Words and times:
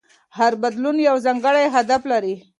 هر 0.37 0.53
بدلون 0.61 0.97
یو 1.09 1.15
ځانګړی 1.25 1.65
هدف 1.75 2.01
لري. 2.11 2.35